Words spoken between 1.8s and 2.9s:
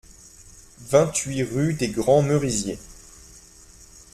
Grands Merisiers